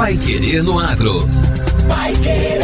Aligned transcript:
Pai 0.00 0.16
Querer 0.16 0.62
no 0.62 0.78
Agro. 0.78 1.18
Pai 1.86 2.14
Querer. 2.14 2.62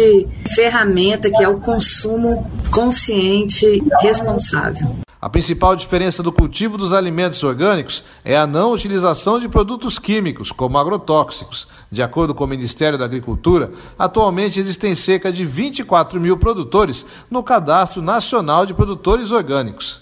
ferramenta 0.56 1.30
que 1.30 1.44
é 1.44 1.48
o 1.48 1.60
consumo 1.60 2.50
consciente 2.72 3.84
responsável. 4.02 5.09
A 5.22 5.30
principal 5.30 5.76
diferença 5.76 6.24
do 6.24 6.32
cultivo 6.32 6.78
dos 6.78 6.94
alimentos 6.94 7.44
orgânicos 7.44 8.06
é 8.24 8.38
a 8.38 8.48
não 8.48 8.72
utilização 8.72 9.38
de 9.38 9.50
produtos 9.50 10.00
químicos, 10.00 10.50
como 10.50 10.78
agrotóxicos. 10.78 11.68
De 11.92 12.02
acordo 12.02 12.34
com 12.34 12.46
o 12.46 12.48
Ministério 12.48 12.98
da 12.98 13.04
Agricultura, 13.04 13.70
atualmente 13.98 14.62
existem 14.62 14.96
cerca 14.96 15.30
de 15.30 15.44
24 15.44 16.22
mil 16.22 16.38
produtores 16.38 17.06
no 17.30 17.44
Cadastro 17.44 18.02
Nacional 18.02 18.66
de 18.66 18.74
Produtores 18.74 19.34
Orgânicos. 19.34 20.00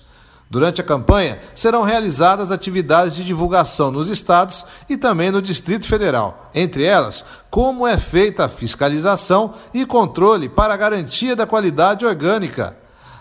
Durante 0.51 0.81
a 0.81 0.83
campanha, 0.83 1.39
serão 1.55 1.81
realizadas 1.81 2.51
atividades 2.51 3.15
de 3.15 3.25
divulgação 3.25 3.89
nos 3.89 4.09
estados 4.09 4.65
e 4.87 4.95
também 4.95 5.31
no 5.31 5.41
Distrito 5.41 5.87
Federal. 5.87 6.51
Entre 6.53 6.83
elas, 6.83 7.25
como 7.49 7.87
é 7.87 7.97
feita 7.97 8.45
a 8.45 8.49
fiscalização 8.49 9.55
e 9.73 9.83
controle 9.83 10.47
para 10.47 10.75
a 10.75 10.77
garantia 10.77 11.35
da 11.35 11.47
qualidade 11.47 12.05
orgânica 12.05 12.77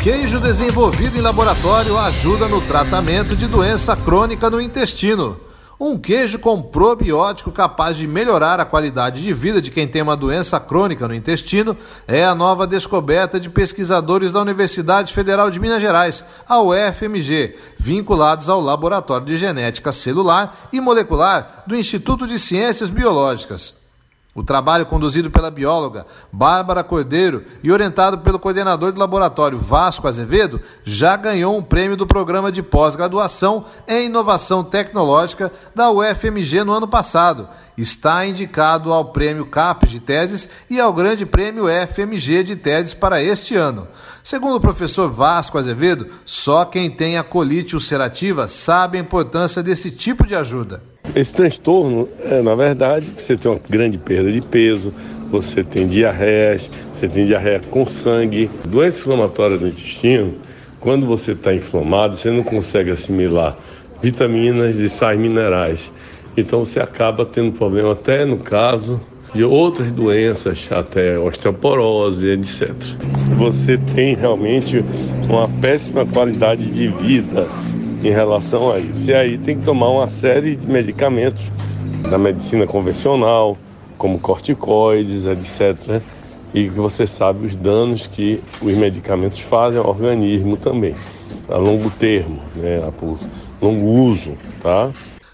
Queijo 0.02 0.40
desenvolvido 0.40 1.18
em 1.18 1.20
laboratório 1.20 1.98
ajuda 1.98 2.48
no 2.48 2.62
tratamento 2.62 3.36
de 3.36 3.46
doença 3.46 3.94
crônica 3.94 4.48
no 4.48 4.58
intestino. 4.58 5.38
Um 5.78 5.98
queijo 5.98 6.38
com 6.38 6.62
probiótico 6.62 7.52
capaz 7.52 7.98
de 7.98 8.06
melhorar 8.06 8.58
a 8.58 8.64
qualidade 8.64 9.20
de 9.20 9.34
vida 9.34 9.60
de 9.60 9.70
quem 9.70 9.86
tem 9.86 10.00
uma 10.00 10.16
doença 10.16 10.58
crônica 10.58 11.06
no 11.06 11.14
intestino 11.14 11.76
é 12.08 12.24
a 12.24 12.34
nova 12.34 12.66
descoberta 12.66 13.38
de 13.38 13.50
pesquisadores 13.50 14.32
da 14.32 14.40
Universidade 14.40 15.12
Federal 15.12 15.50
de 15.50 15.60
Minas 15.60 15.82
Gerais, 15.82 16.24
a 16.48 16.58
UFMG, 16.62 17.54
vinculados 17.78 18.48
ao 18.48 18.62
Laboratório 18.62 19.26
de 19.26 19.36
Genética 19.36 19.92
Celular 19.92 20.68
e 20.72 20.80
Molecular 20.80 21.64
do 21.66 21.76
Instituto 21.76 22.26
de 22.26 22.38
Ciências 22.38 22.88
Biológicas. 22.88 23.83
O 24.34 24.42
trabalho 24.42 24.84
conduzido 24.84 25.30
pela 25.30 25.48
bióloga 25.48 26.06
Bárbara 26.32 26.82
Cordeiro 26.82 27.44
e 27.62 27.70
orientado 27.70 28.18
pelo 28.18 28.40
coordenador 28.40 28.90
do 28.90 28.98
laboratório 28.98 29.60
Vasco 29.60 30.08
Azevedo 30.08 30.60
já 30.82 31.16
ganhou 31.16 31.56
um 31.56 31.62
prêmio 31.62 31.96
do 31.96 32.04
programa 32.04 32.50
de 32.50 32.60
pós-graduação 32.60 33.64
em 33.86 34.06
inovação 34.06 34.64
tecnológica 34.64 35.52
da 35.72 35.88
UFMG 35.88 36.64
no 36.64 36.72
ano 36.72 36.88
passado. 36.88 37.48
Está 37.78 38.26
indicado 38.26 38.92
ao 38.92 39.06
prêmio 39.12 39.46
CAPES 39.46 39.90
de 39.90 40.00
teses 40.00 40.48
e 40.68 40.80
ao 40.80 40.92
grande 40.92 41.24
prêmio 41.24 41.66
FMG 41.68 42.42
de 42.42 42.56
teses 42.56 42.92
para 42.92 43.22
este 43.22 43.54
ano. 43.54 43.86
Segundo 44.24 44.56
o 44.56 44.60
professor 44.60 45.08
Vasco 45.08 45.58
Azevedo, 45.58 46.08
só 46.24 46.64
quem 46.64 46.90
tem 46.90 47.16
a 47.16 47.22
colite 47.22 47.76
ulcerativa 47.76 48.48
sabe 48.48 48.98
a 48.98 49.00
importância 49.00 49.62
desse 49.62 49.92
tipo 49.92 50.26
de 50.26 50.34
ajuda. 50.34 50.93
Esse 51.14 51.32
transtorno, 51.32 52.08
é, 52.24 52.40
na 52.40 52.54
verdade, 52.54 53.12
você 53.16 53.36
tem 53.36 53.50
uma 53.50 53.60
grande 53.68 53.98
perda 53.98 54.32
de 54.32 54.40
peso, 54.40 54.92
você 55.30 55.62
tem 55.62 55.86
diarreias, 55.86 56.70
você 56.92 57.06
tem 57.06 57.24
diarreia 57.24 57.60
com 57.70 57.86
sangue. 57.86 58.50
Doença 58.66 58.98
inflamatória 59.00 59.58
do 59.58 59.68
intestino, 59.68 60.34
quando 60.80 61.06
você 61.06 61.32
está 61.32 61.54
inflamado, 61.54 62.16
você 62.16 62.30
não 62.30 62.42
consegue 62.42 62.90
assimilar 62.90 63.56
vitaminas 64.02 64.78
e 64.78 64.88
sais 64.88 65.18
minerais. 65.18 65.92
Então 66.36 66.64
você 66.64 66.80
acaba 66.80 67.24
tendo 67.24 67.52
problema 67.52 67.92
até 67.92 68.24
no 68.24 68.38
caso 68.38 69.00
de 69.34 69.44
outras 69.44 69.90
doenças, 69.92 70.68
até 70.70 71.18
osteoporose, 71.18 72.26
etc. 72.26 72.72
Você 73.36 73.76
tem 73.94 74.14
realmente 74.14 74.84
uma 75.28 75.48
péssima 75.60 76.04
qualidade 76.04 76.66
de 76.66 76.88
vida 76.88 77.46
em 78.04 78.10
relação 78.10 78.70
a 78.70 78.78
isso. 78.78 79.10
E 79.10 79.14
aí 79.14 79.38
tem 79.38 79.58
que 79.58 79.64
tomar 79.64 79.88
uma 79.88 80.08
série 80.08 80.54
de 80.54 80.66
medicamentos 80.66 81.42
da 82.10 82.18
medicina 82.18 82.66
convencional, 82.66 83.56
como 83.96 84.18
corticoides, 84.18 85.26
etc. 85.26 86.02
E 86.52 86.64
que 86.64 86.74
você 86.74 87.06
sabe 87.06 87.46
os 87.46 87.56
danos 87.56 88.06
que 88.06 88.42
os 88.60 88.74
medicamentos 88.74 89.40
fazem 89.40 89.80
ao 89.80 89.88
organismo 89.88 90.56
também, 90.56 90.94
a 91.48 91.56
longo 91.56 91.90
termo, 91.90 92.42
né, 92.54 92.92
por 92.98 93.18
longo 93.60 93.86
uso, 93.86 94.36
tá? 94.62 94.90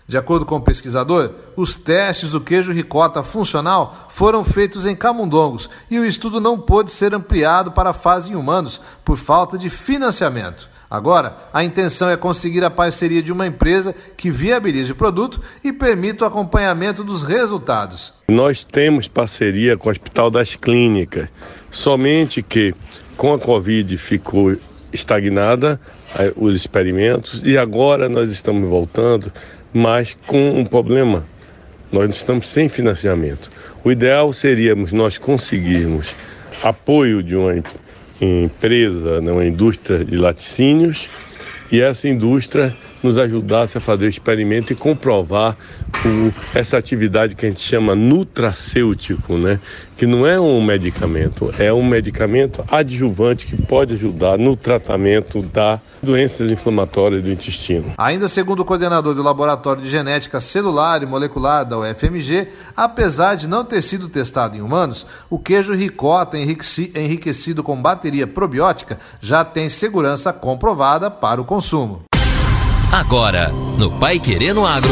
De 0.07 0.19
acordo 0.19 0.45
com 0.45 0.57
o 0.57 0.61
pesquisador, 0.61 1.31
os 1.57 1.77
testes 1.77 2.33
do 2.33 2.41
queijo 2.41 2.73
ricota 2.73 3.23
funcional 3.23 4.09
foram 4.09 4.43
feitos 4.43 4.85
em 4.85 4.97
camundongos 4.97 5.71
e 5.89 6.01
o 6.01 6.05
estudo 6.05 6.41
não 6.41 6.59
pôde 6.59 6.91
ser 6.91 7.15
ampliado 7.15 7.71
para 7.71 7.91
a 7.91 7.95
fase 7.95 8.33
em 8.33 8.35
humanos 8.35 8.81
por 9.05 9.17
falta 9.17 9.57
de 9.57 9.71
financiamento. 9.71 10.69
Agora, 10.91 11.37
a 11.53 11.63
intenção 11.63 12.11
é 12.11 12.17
conseguir 12.17 12.65
a 12.65 12.71
parceria 12.71 13.23
de 13.23 13.33
uma 13.33 13.47
empresa 13.47 13.95
que 14.17 14.31
viabilize 14.31 14.91
o 14.91 14.97
produto 14.97 15.41
e 15.63 15.73
permita 15.73 16.25
o 16.25 16.27
acompanhamento 16.27 17.05
dos 17.05 17.23
resultados. 17.23 18.13
Nós 18.29 18.65
temos 18.65 19.07
parceria 19.07 19.77
com 19.77 19.89
o 19.89 19.93
Hospital 19.93 20.31
das 20.31 20.57
Clínicas, 20.57 21.29
somente 21.71 22.43
que 22.43 22.75
com 23.17 23.33
a 23.33 23.39
Covid 23.39 23.97
ficou 23.99 24.57
estagnada 24.93 25.81
eh, 26.19 26.33
os 26.37 26.57
experimentos 26.57 27.41
e 27.45 27.57
agora 27.57 28.09
nós 28.09 28.33
estamos 28.33 28.69
voltando 28.69 29.33
mas 29.73 30.17
com 30.27 30.51
um 30.51 30.65
problema. 30.65 31.25
Nós 31.91 32.15
estamos 32.15 32.49
sem 32.49 32.69
financiamento. 32.69 33.51
O 33.83 33.91
ideal 33.91 34.33
seríamos 34.33 34.93
nós 34.93 35.19
conseguirmos 35.19 36.15
apoio 36.63 37.23
de 37.23 37.35
uma 37.35 37.55
empresa, 38.21 39.21
né, 39.21 39.33
uma 39.33 39.45
indústria 39.45 40.05
de 40.05 40.17
laticínios, 40.17 41.09
e 41.71 41.81
essa 41.81 42.09
indústria 42.09 42.75
nos 43.03 43.19
ajudasse 43.19 43.79
a 43.79 43.81
fazer 43.81 44.07
o 44.07 44.09
experimento 44.09 44.73
e 44.73 44.77
comprovar 44.77 45.57
o, 46.05 46.33
essa 46.55 46.79
atividade 46.79 47.35
que 47.35 47.47
a 47.47 47.49
gente 47.49 47.61
chama 47.61 47.95
nutracêutico, 47.95 49.37
né? 49.37 49.61
que 50.01 50.07
não 50.07 50.27
é 50.27 50.41
um 50.41 50.63
medicamento, 50.63 51.53
é 51.59 51.71
um 51.71 51.85
medicamento 51.85 52.65
adjuvante 52.71 53.47
que 53.47 53.61
pode 53.61 53.93
ajudar 53.93 54.39
no 54.39 54.57
tratamento 54.57 55.43
da 55.43 55.79
doenças 56.03 56.51
inflamatórias 56.51 57.23
do 57.23 57.31
intestino. 57.31 57.93
Ainda 57.99 58.27
segundo 58.27 58.61
o 58.61 58.65
coordenador 58.65 59.15
do 59.15 59.23
Laboratório 59.23 59.83
de 59.83 59.91
Genética 59.91 60.41
Celular 60.41 61.03
e 61.03 61.07
Molecular 61.07 61.67
da 61.67 61.79
UFMG, 61.79 62.49
apesar 62.75 63.35
de 63.35 63.47
não 63.47 63.63
ter 63.63 63.83
sido 63.83 64.09
testado 64.09 64.57
em 64.57 64.63
humanos, 64.63 65.07
o 65.29 65.39
queijo 65.39 65.75
ricota 65.75 66.39
enriquecido 66.39 67.63
com 67.63 67.81
bateria 67.81 68.27
probiótica 68.27 68.99
já 69.21 69.45
tem 69.45 69.69
segurança 69.69 70.33
comprovada 70.33 71.11
para 71.11 71.43
o 71.43 71.45
consumo. 71.45 72.10
Agora, 72.93 73.53
no 73.79 73.89
Pai 73.89 74.19
Querendo 74.19 74.67
Agro. 74.67 74.91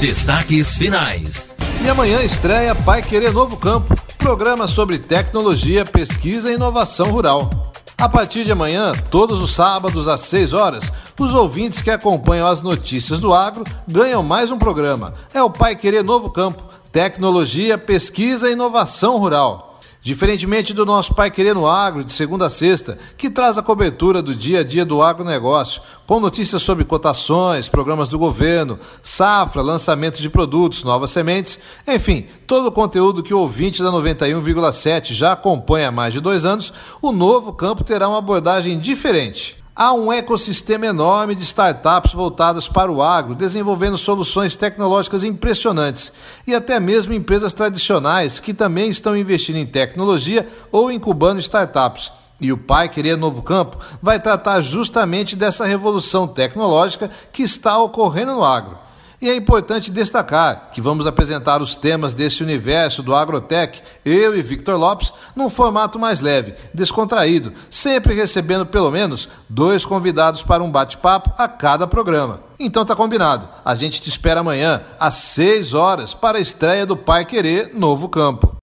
Destaques 0.00 0.76
finais. 0.76 1.52
E 1.84 1.88
amanhã 1.88 2.20
estreia 2.22 2.74
Pai 2.74 3.00
Querer 3.00 3.32
Novo 3.32 3.56
Campo, 3.56 3.94
programa 4.18 4.66
sobre 4.66 4.98
tecnologia, 4.98 5.84
pesquisa 5.84 6.50
e 6.50 6.56
inovação 6.56 7.12
rural. 7.12 7.48
A 7.96 8.08
partir 8.08 8.44
de 8.44 8.50
amanhã, 8.50 8.92
todos 9.08 9.40
os 9.40 9.54
sábados 9.54 10.08
às 10.08 10.22
6 10.22 10.52
horas, 10.52 10.90
os 11.16 11.32
ouvintes 11.32 11.80
que 11.80 11.92
acompanham 11.92 12.48
as 12.48 12.60
notícias 12.60 13.20
do 13.20 13.32
agro 13.32 13.62
ganham 13.86 14.20
mais 14.20 14.50
um 14.50 14.58
programa. 14.58 15.14
É 15.32 15.40
o 15.40 15.48
Pai 15.48 15.76
Querer 15.76 16.02
Novo 16.02 16.30
Campo, 16.30 16.64
tecnologia, 16.90 17.78
pesquisa 17.78 18.48
e 18.48 18.54
inovação 18.54 19.16
rural. 19.16 19.69
Diferentemente 20.02 20.72
do 20.72 20.86
nosso 20.86 21.14
Pai 21.14 21.30
Querendo 21.30 21.66
Agro, 21.66 22.02
de 22.02 22.12
segunda 22.12 22.46
a 22.46 22.50
sexta, 22.50 22.98
que 23.18 23.28
traz 23.28 23.58
a 23.58 23.62
cobertura 23.62 24.22
do 24.22 24.34
dia 24.34 24.60
a 24.60 24.64
dia 24.64 24.82
do 24.82 25.02
agronegócio, 25.02 25.82
com 26.06 26.18
notícias 26.18 26.62
sobre 26.62 26.86
cotações, 26.86 27.68
programas 27.68 28.08
do 28.08 28.18
governo, 28.18 28.78
safra, 29.02 29.60
lançamentos 29.60 30.20
de 30.20 30.30
produtos, 30.30 30.84
novas 30.84 31.10
sementes, 31.10 31.58
enfim, 31.86 32.26
todo 32.46 32.68
o 32.68 32.72
conteúdo 32.72 33.22
que 33.22 33.34
o 33.34 33.40
ouvinte 33.40 33.82
da 33.82 33.90
91,7 33.90 35.12
já 35.12 35.32
acompanha 35.32 35.88
há 35.88 35.92
mais 35.92 36.14
de 36.14 36.20
dois 36.20 36.46
anos, 36.46 36.72
o 37.02 37.12
novo 37.12 37.52
campo 37.52 37.84
terá 37.84 38.08
uma 38.08 38.18
abordagem 38.18 38.78
diferente. 38.78 39.59
Há 39.82 39.94
um 39.94 40.12
ecossistema 40.12 40.84
enorme 40.84 41.34
de 41.34 41.42
startups 41.42 42.12
voltadas 42.12 42.68
para 42.68 42.92
o 42.92 43.02
agro, 43.02 43.34
desenvolvendo 43.34 43.96
soluções 43.96 44.54
tecnológicas 44.54 45.24
impressionantes, 45.24 46.12
e 46.46 46.54
até 46.54 46.78
mesmo 46.78 47.14
empresas 47.14 47.54
tradicionais 47.54 48.38
que 48.38 48.52
também 48.52 48.90
estão 48.90 49.16
investindo 49.16 49.56
em 49.56 49.64
tecnologia 49.64 50.46
ou 50.70 50.92
incubando 50.92 51.40
startups. 51.40 52.12
E 52.38 52.52
o 52.52 52.58
Pai 52.58 52.90
Querer 52.90 53.16
Novo 53.16 53.40
Campo 53.40 53.78
vai 54.02 54.20
tratar 54.20 54.60
justamente 54.60 55.34
dessa 55.34 55.64
revolução 55.64 56.28
tecnológica 56.28 57.10
que 57.32 57.42
está 57.42 57.78
ocorrendo 57.78 58.32
no 58.34 58.44
agro. 58.44 58.76
E 59.22 59.28
é 59.28 59.36
importante 59.36 59.90
destacar 59.90 60.70
que 60.72 60.80
vamos 60.80 61.06
apresentar 61.06 61.60
os 61.60 61.76
temas 61.76 62.14
desse 62.14 62.42
universo 62.42 63.02
do 63.02 63.14
Agrotech, 63.14 63.82
eu 64.02 64.34
e 64.34 64.40
Victor 64.40 64.78
Lopes, 64.78 65.12
num 65.36 65.50
formato 65.50 65.98
mais 65.98 66.20
leve, 66.20 66.54
descontraído, 66.72 67.52
sempre 67.70 68.14
recebendo 68.14 68.64
pelo 68.64 68.90
menos 68.90 69.28
dois 69.46 69.84
convidados 69.84 70.42
para 70.42 70.62
um 70.62 70.70
bate-papo 70.70 71.34
a 71.36 71.46
cada 71.46 71.86
programa. 71.86 72.40
Então 72.58 72.82
tá 72.82 72.96
combinado. 72.96 73.46
A 73.62 73.74
gente 73.74 74.00
te 74.00 74.08
espera 74.08 74.40
amanhã 74.40 74.80
às 74.98 75.16
6 75.16 75.74
horas 75.74 76.14
para 76.14 76.38
a 76.38 76.40
estreia 76.40 76.86
do 76.86 76.96
Pai 76.96 77.26
Querer 77.26 77.72
Novo 77.74 78.08
Campo. 78.08 78.56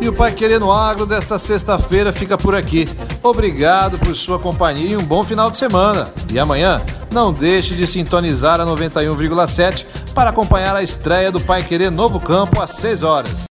E 0.00 0.08
o 0.08 0.14
Pai 0.14 0.32
Querendo 0.32 0.70
Agro 0.72 1.04
desta 1.04 1.38
sexta-feira 1.38 2.10
fica 2.10 2.38
por 2.38 2.54
aqui. 2.54 2.86
Obrigado 3.22 3.98
por 3.98 4.16
sua 4.16 4.38
companhia 4.38 4.92
e 4.92 4.96
um 4.96 5.04
bom 5.04 5.22
final 5.22 5.50
de 5.50 5.58
semana. 5.58 6.10
E 6.30 6.38
amanhã, 6.38 6.80
não 7.16 7.32
deixe 7.32 7.74
de 7.74 7.86
sintonizar 7.86 8.60
a 8.60 8.66
91,7 8.66 9.86
para 10.14 10.28
acompanhar 10.28 10.76
a 10.76 10.82
estreia 10.82 11.32
do 11.32 11.40
Pai 11.40 11.62
Querer 11.62 11.90
Novo 11.90 12.20
Campo 12.20 12.60
às 12.60 12.72
6 12.72 13.02
horas. 13.02 13.44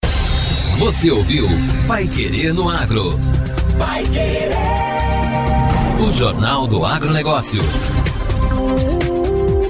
Você 0.77 1.09
ouviu 1.09 1.47
Pai 1.87 2.07
Querer 2.07 2.53
no 2.53 2.69
Agro. 2.69 3.19
Pai 3.79 4.03
Querer. 4.03 4.51
O 5.99 6.11
Jornal 6.11 6.67
do 6.67 6.85
Agronegócio. 6.85 7.59